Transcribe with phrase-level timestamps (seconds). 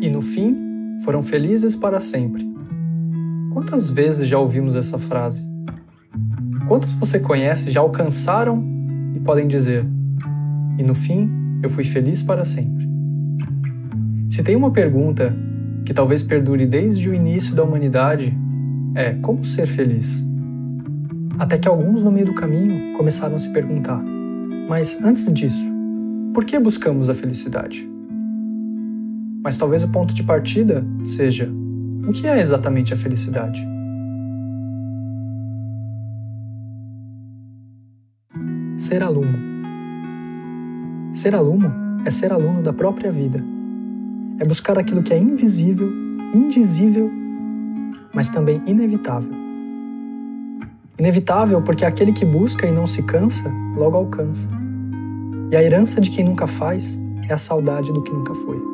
[0.00, 0.56] e no fim
[1.04, 2.48] foram felizes para sempre.
[3.52, 5.44] Quantas vezes já ouvimos essa frase?
[6.66, 8.64] Quantos você conhece já alcançaram
[9.14, 9.84] e podem dizer:
[10.78, 11.30] e no fim
[11.62, 12.88] eu fui feliz para sempre?
[14.30, 15.36] Se tem uma pergunta
[15.84, 18.32] que talvez perdure desde o início da humanidade,
[18.94, 20.24] é como ser feliz?
[21.38, 24.02] Até que alguns no meio do caminho começaram a se perguntar:
[24.68, 25.68] mas antes disso,
[26.32, 27.90] por que buscamos a felicidade?
[29.42, 31.50] Mas talvez o ponto de partida seja:
[32.06, 33.66] o que é exatamente a felicidade?
[38.76, 39.38] Ser aluno.
[41.12, 41.72] Ser aluno
[42.04, 43.42] é ser aluno da própria vida.
[44.38, 45.90] É buscar aquilo que é invisível,
[46.34, 47.10] indizível,
[48.14, 49.32] mas também inevitável.
[50.98, 54.50] Inevitável porque aquele que busca e não se cansa, logo alcança.
[55.50, 58.69] E a herança de quem nunca faz é a saudade do que nunca foi.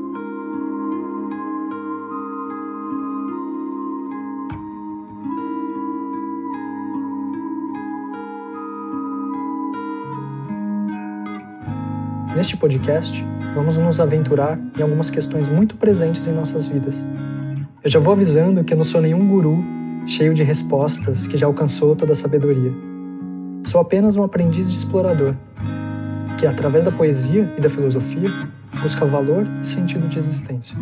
[12.37, 17.03] Neste podcast, vamos nos aventurar em algumas questões muito presentes em nossas vidas.
[17.83, 19.65] Eu já vou avisando que eu não sou nenhum guru
[20.07, 22.71] cheio de respostas que já alcançou toda a sabedoria.
[23.65, 25.35] Sou apenas um aprendiz de explorador,
[26.39, 28.31] que através da poesia e da filosofia
[28.83, 30.77] busca valor e sentido de existência.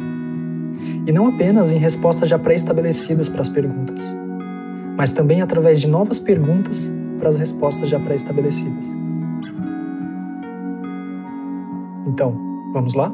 [1.07, 4.03] E não apenas em respostas já pré-estabelecidas para as perguntas,
[4.97, 9.05] mas também através de novas perguntas para as respostas já pré-estabelecidas.
[12.15, 12.33] Então,
[12.73, 13.13] vamos lá?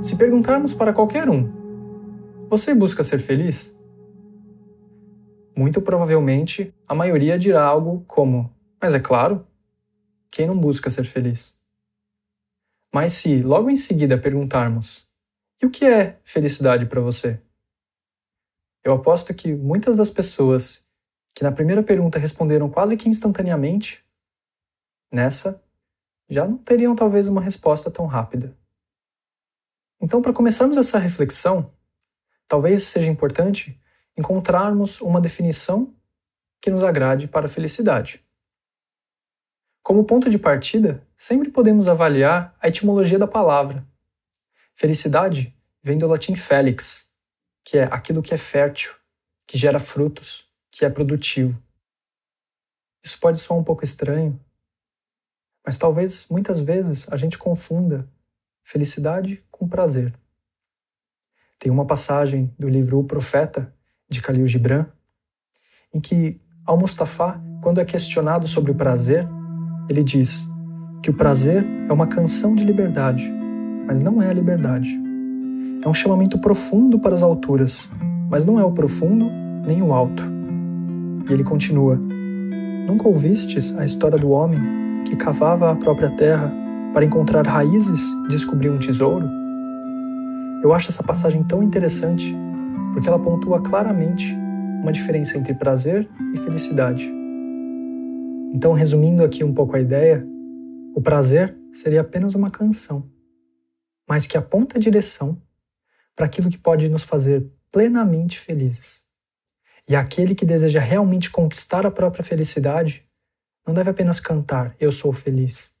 [0.00, 1.52] Se perguntarmos para qualquer um,
[2.48, 3.78] você busca ser feliz?
[5.54, 9.46] Muito provavelmente a maioria dirá algo como: Mas é claro,
[10.30, 11.62] quem não busca ser feliz?
[12.94, 15.10] Mas se logo em seguida perguntarmos:
[15.60, 17.40] e o que é felicidade para você?
[18.84, 20.86] Eu aposto que muitas das pessoas
[21.34, 24.06] que na primeira pergunta responderam quase que instantaneamente,
[25.10, 25.60] nessa
[26.30, 28.56] já não teriam talvez uma resposta tão rápida.
[30.00, 31.72] Então, para começarmos essa reflexão,
[32.46, 33.76] talvez seja importante
[34.16, 35.92] encontrarmos uma definição
[36.60, 38.24] que nos agrade para a felicidade.
[39.82, 43.82] Como ponto de partida, sempre podemos avaliar a etimologia da palavra.
[44.74, 47.10] Felicidade vem do latim felix,
[47.64, 48.92] que é aquilo que é fértil,
[49.46, 51.58] que gera frutos, que é produtivo.
[53.02, 54.38] Isso pode soar um pouco estranho,
[55.64, 58.06] mas talvez muitas vezes a gente confunda
[58.62, 60.12] felicidade com prazer.
[61.58, 63.74] Tem uma passagem do livro O Profeta,
[64.10, 64.92] de Khalil Gibran,
[65.90, 69.26] em que Al-Mustafa, quando é questionado sobre o prazer,
[69.88, 70.52] ele diz
[71.04, 73.30] que o prazer é uma canção de liberdade,
[73.86, 74.98] mas não é a liberdade.
[75.84, 77.90] É um chamamento profundo para as alturas,
[78.30, 79.30] mas não é o profundo
[79.66, 80.22] nem o alto.
[81.28, 82.00] E ele continua:
[82.88, 84.58] Nunca ouvistes a história do homem
[85.04, 86.50] que cavava a própria terra
[86.94, 89.28] para encontrar raízes e descobrir um tesouro?
[90.62, 92.34] Eu acho essa passagem tão interessante
[92.94, 94.34] porque ela pontua claramente
[94.80, 97.12] uma diferença entre prazer e felicidade.
[98.54, 100.26] Então, resumindo aqui um pouco a ideia,
[100.94, 103.10] o prazer seria apenas uma canção,
[104.08, 105.42] mas que aponta a direção
[106.14, 109.02] para aquilo que pode nos fazer plenamente felizes.
[109.88, 113.04] E aquele que deseja realmente conquistar a própria felicidade
[113.66, 115.74] não deve apenas cantar eu sou feliz,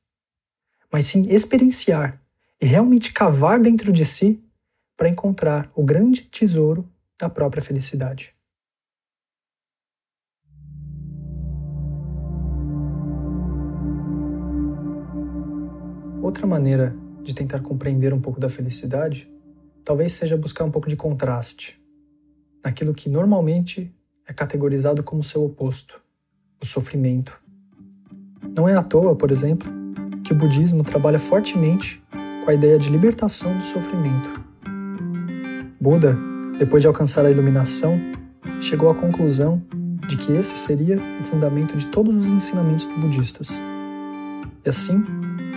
[0.90, 2.20] mas sim experienciar
[2.60, 4.42] e realmente cavar dentro de si
[4.96, 8.33] para encontrar o grande tesouro da própria felicidade.
[16.24, 19.30] Outra maneira de tentar compreender um pouco da felicidade
[19.84, 21.78] talvez seja buscar um pouco de contraste
[22.64, 23.94] naquilo que normalmente
[24.26, 26.00] é categorizado como seu oposto,
[26.62, 27.38] o sofrimento.
[28.56, 29.70] Não é à toa, por exemplo,
[30.24, 32.02] que o budismo trabalha fortemente
[32.42, 34.30] com a ideia de libertação do sofrimento.
[35.78, 36.16] Buda,
[36.58, 38.00] depois de alcançar a iluminação,
[38.58, 39.62] chegou à conclusão
[40.08, 43.60] de que esse seria o fundamento de todos os ensinamentos budistas.
[44.64, 45.02] E assim,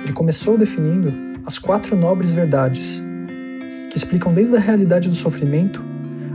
[0.07, 1.13] ele começou definindo
[1.45, 3.05] as quatro nobres verdades,
[3.89, 5.83] que explicam desde a realidade do sofrimento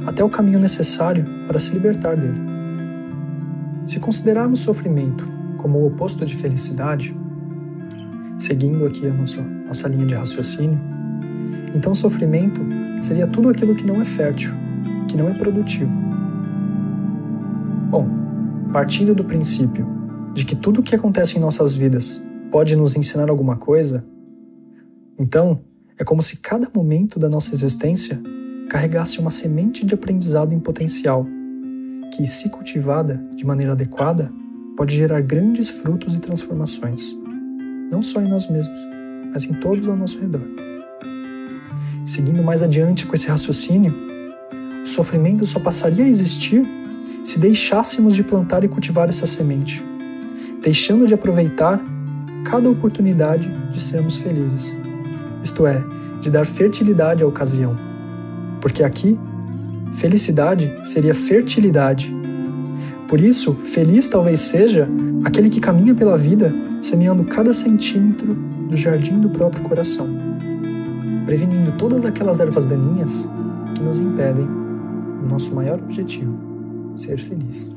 [0.06, 2.38] até o caminho necessário para se libertar dele.
[3.86, 5.26] Se considerarmos sofrimento
[5.56, 7.16] como o oposto de felicidade,
[8.36, 10.78] seguindo aqui a nossa, nossa linha de raciocínio,
[11.74, 12.60] então sofrimento
[13.00, 14.52] seria tudo aquilo que não é fértil,
[15.08, 15.96] que não é produtivo.
[17.88, 18.06] Bom,
[18.70, 19.86] partindo do princípio
[20.34, 22.22] de que tudo o que acontece em nossas vidas
[22.52, 24.04] pode nos ensinar alguma coisa,
[25.18, 25.62] então
[25.98, 28.20] é como se cada momento da nossa existência
[28.68, 31.26] carregasse uma semente de aprendizado em potencial,
[32.14, 34.30] que, se cultivada de maneira adequada,
[34.76, 37.16] pode gerar grandes frutos e transformações,
[37.90, 38.78] não só em nós mesmos,
[39.32, 40.42] mas em todos ao nosso redor.
[42.04, 43.94] Seguindo mais adiante com esse raciocínio,
[44.82, 46.66] o sofrimento só passaria a existir
[47.24, 49.82] se deixássemos de plantar e cultivar essa semente,
[50.60, 51.82] deixando de aproveitar
[52.44, 54.78] cada oportunidade de sermos felizes,
[55.42, 55.82] isto é,
[56.20, 57.76] de dar fertilidade à ocasião.
[58.60, 59.18] Porque aqui,
[59.92, 62.14] felicidade seria fertilidade.
[63.08, 64.88] Por isso, feliz talvez seja
[65.24, 68.34] aquele que caminha pela vida semeando cada centímetro
[68.68, 70.08] do jardim do próprio coração,
[71.26, 73.30] prevenindo todas aquelas ervas daninhas
[73.74, 76.36] que nos impedem o nosso maior objetivo,
[76.96, 77.74] ser feliz.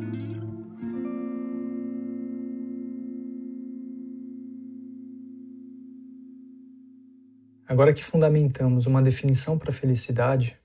[7.68, 10.56] Agora que fundamentamos uma definição para a felicidade,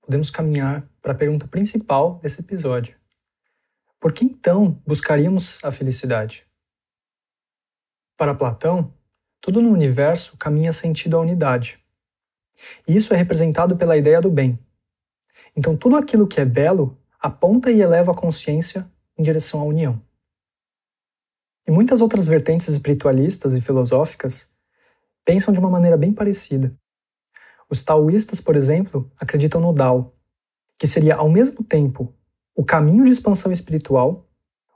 [0.00, 2.96] podemos caminhar para a pergunta principal desse episódio.
[3.98, 6.46] Por que então buscaríamos a felicidade?
[8.16, 8.94] Para Platão,
[9.40, 11.84] tudo no universo caminha sentido à unidade.
[12.86, 14.58] E isso é representado pela ideia do bem.
[15.56, 20.00] Então, tudo aquilo que é belo aponta e eleva a consciência em direção à união.
[21.66, 24.50] E muitas outras vertentes espiritualistas e filosóficas
[25.28, 26.74] pensam de uma maneira bem parecida.
[27.68, 30.14] Os taoístas, por exemplo, acreditam no Dao,
[30.78, 32.14] que seria ao mesmo tempo
[32.56, 34.26] o caminho de expansão espiritual,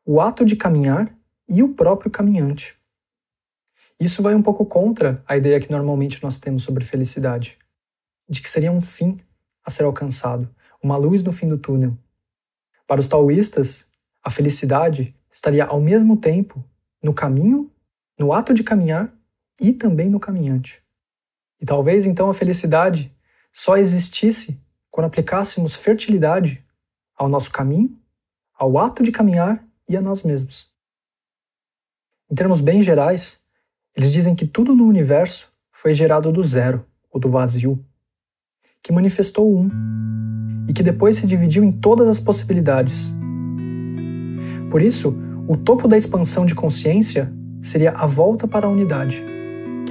[0.04, 1.10] o ato de caminhar
[1.48, 2.78] e o próprio caminhante.
[3.98, 7.58] Isso vai um pouco contra a ideia que normalmente nós temos sobre felicidade,
[8.28, 9.18] de que seria um fim
[9.64, 11.96] a ser alcançado, uma luz no fim do túnel.
[12.86, 13.88] Para os taoístas,
[14.22, 16.62] a felicidade estaria ao mesmo tempo
[17.02, 17.72] no caminho,
[18.18, 19.10] no ato de caminhar
[19.62, 20.82] e também no caminhante.
[21.60, 23.14] E talvez então a felicidade
[23.52, 24.60] só existisse
[24.90, 26.62] quando aplicássemos fertilidade
[27.16, 27.96] ao nosso caminho,
[28.52, 30.68] ao ato de caminhar e a nós mesmos.
[32.28, 33.44] Em termos bem gerais,
[33.94, 37.84] eles dizem que tudo no universo foi gerado do zero, ou do vazio,
[38.82, 39.68] que manifestou um
[40.68, 43.14] e que depois se dividiu em todas as possibilidades.
[44.70, 45.16] Por isso,
[45.46, 49.24] o topo da expansão de consciência seria a volta para a unidade,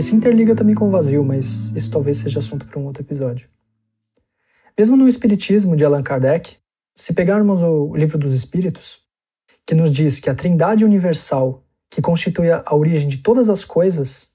[0.01, 3.03] que se interliga também com o vazio, mas isso talvez seja assunto para um outro
[3.03, 3.47] episódio.
[4.75, 6.57] Mesmo no Espiritismo de Allan Kardec,
[6.95, 9.01] se pegarmos o Livro dos Espíritos,
[9.63, 14.31] que nos diz que a Trindade Universal que constitui a origem de todas as coisas,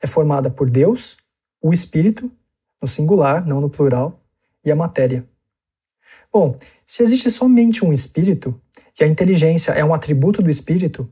[0.00, 1.18] é formada por Deus,
[1.60, 2.32] o Espírito,
[2.80, 4.24] no singular, não no plural,
[4.64, 5.28] e a matéria.
[6.32, 6.56] Bom,
[6.86, 8.58] se existe somente um espírito,
[8.98, 11.06] e a inteligência é um atributo do espírito,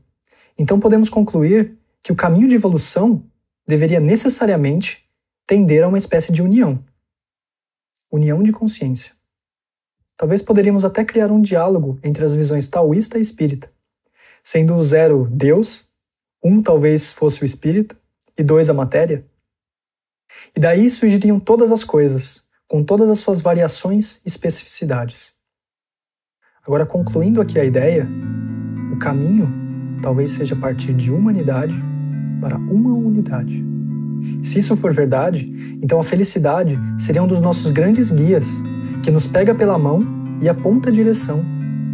[0.57, 3.23] então podemos concluir que o caminho de evolução
[3.67, 5.05] deveria necessariamente
[5.47, 6.83] tender a uma espécie de união.
[8.11, 9.13] União de consciência.
[10.17, 13.69] Talvez poderíamos até criar um diálogo entre as visões taoísta e espírita,
[14.43, 15.89] sendo o zero Deus,
[16.43, 17.97] um talvez fosse o espírito
[18.37, 19.25] e dois a matéria.
[20.55, 25.35] E daí surgiriam todas as coisas, com todas as suas variações e especificidades.
[26.65, 28.07] Agora, concluindo aqui a ideia,
[28.93, 29.47] o caminho
[30.01, 31.75] talvez seja partir de humanidade
[32.45, 33.65] para uma unidade.
[34.43, 38.61] Se isso for verdade, então a felicidade seria um dos nossos grandes guias,
[39.03, 40.05] que nos pega pela mão
[40.39, 41.43] e aponta a direção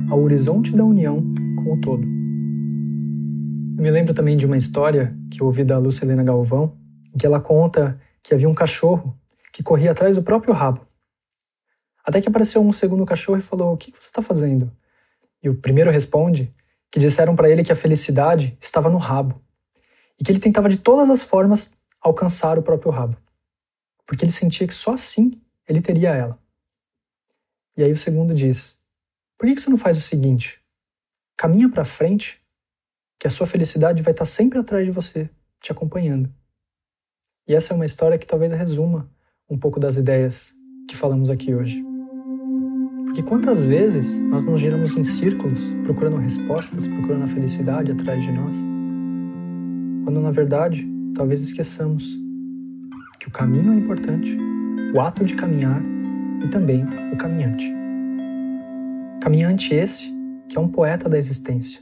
[0.10, 1.24] ao horizonte da união
[1.56, 2.04] com o todo.
[2.04, 6.74] Eu me lembro também de uma história que eu ouvi da Lucilena Galvão,
[7.16, 9.18] em que ela conta que havia um cachorro
[9.54, 10.82] que corria atrás do próprio rabo.
[12.06, 14.70] Até que apareceu um segundo cachorro e falou: O que você está fazendo?
[15.42, 16.54] E o primeiro responde
[16.92, 19.42] que disseram para ele que a felicidade estava no rabo
[20.22, 23.18] e que ele tentava de todas as formas alcançar o próprio rabo,
[24.06, 26.40] porque ele sentia que só assim ele teria ela.
[27.76, 28.80] E aí o segundo diz:
[29.36, 30.62] Por que você não faz o seguinte?
[31.36, 32.40] Caminha para frente
[33.20, 35.28] que a sua felicidade vai estar sempre atrás de você,
[35.60, 36.32] te acompanhando.
[37.48, 39.10] E essa é uma história que talvez resuma
[39.50, 40.54] um pouco das ideias
[40.88, 41.84] que falamos aqui hoje.
[43.06, 48.32] Porque quantas vezes nós nos giramos em círculos procurando respostas, procurando a felicidade atrás de
[48.32, 48.71] nós,
[50.04, 52.20] quando na verdade talvez esqueçamos
[53.20, 54.36] que o caminho é importante,
[54.94, 55.82] o ato de caminhar
[56.44, 57.72] e também o caminhante.
[59.22, 60.12] Caminhante esse
[60.50, 61.82] que é um poeta da existência,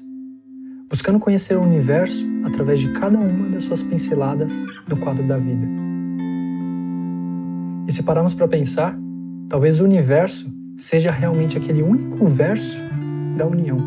[0.90, 5.66] buscando conhecer o universo através de cada uma das suas pinceladas do quadro da vida.
[7.88, 9.00] E se pararmos para pensar,
[9.48, 12.80] talvez o universo seja realmente aquele único verso
[13.38, 13.80] da união.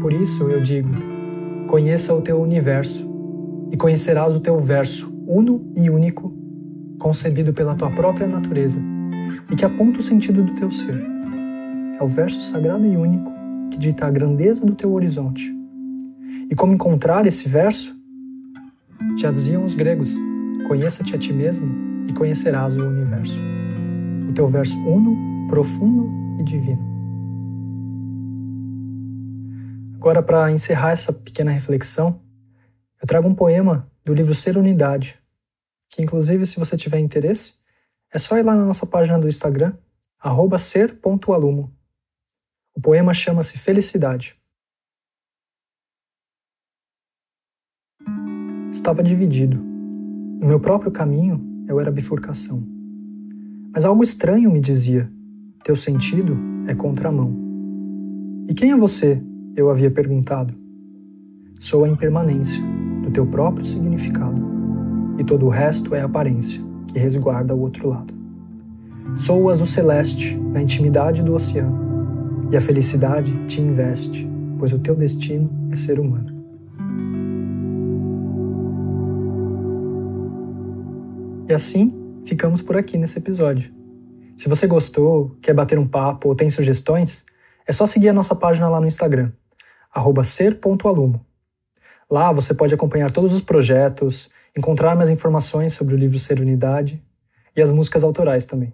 [0.00, 1.15] Por isso eu digo:
[1.66, 3.08] conheça o teu universo
[3.72, 6.32] e conhecerás o teu verso uno e único,
[6.98, 8.80] concebido pela tua própria natureza
[9.50, 11.04] e que aponta o sentido do teu ser.
[11.98, 13.32] É o verso sagrado e único
[13.70, 15.54] que dita a grandeza do teu horizonte.
[16.48, 17.96] E como encontrar esse verso?
[19.18, 20.14] Já diziam os gregos:
[20.68, 21.66] conheça-te a ti mesmo
[22.08, 23.40] e conhecerás o universo.
[24.28, 26.08] O teu verso uno, profundo
[26.38, 26.95] e divino.
[29.96, 32.20] Agora, para encerrar essa pequena reflexão,
[33.00, 35.18] eu trago um poema do livro Ser Unidade,
[35.90, 37.54] que inclusive, se você tiver interesse,
[38.12, 39.74] é só ir lá na nossa página do Instagram,
[40.58, 41.74] ser.alumo.
[42.74, 44.38] O poema chama-se Felicidade.
[48.70, 49.56] Estava dividido.
[49.56, 52.62] No meu próprio caminho, eu era bifurcação.
[53.72, 55.10] Mas algo estranho me dizia:
[55.64, 56.36] teu sentido
[56.68, 57.34] é contramão.
[58.48, 59.22] E quem é você?
[59.56, 60.52] Eu havia perguntado.
[61.58, 62.62] Sou a impermanência
[63.02, 64.38] do teu próprio significado,
[65.18, 68.12] e todo o resto é aparência que resguarda o outro lado.
[69.16, 74.78] Sou o azul celeste na intimidade do oceano, e a felicidade te investe, pois o
[74.78, 76.36] teu destino é ser humano.
[81.48, 81.94] E assim,
[82.26, 83.72] ficamos por aqui nesse episódio.
[84.36, 87.24] Se você gostou, quer bater um papo ou tem sugestões,
[87.66, 89.32] é só seguir a nossa página lá no Instagram,
[90.24, 91.24] ser.alumo.
[92.10, 97.02] Lá você pode acompanhar todos os projetos, encontrar mais informações sobre o livro Ser Unidade
[97.54, 98.72] e as músicas autorais também.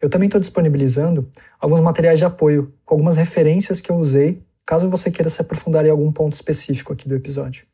[0.00, 4.90] Eu também estou disponibilizando alguns materiais de apoio, com algumas referências que eu usei, caso
[4.90, 7.64] você queira se aprofundar em algum ponto específico aqui do episódio.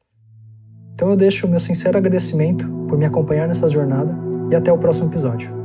[0.95, 4.14] Então eu deixo o meu sincero agradecimento por me acompanhar nessa jornada
[4.50, 5.60] e até o próximo episódio.